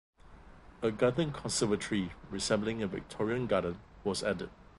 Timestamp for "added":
4.23-4.49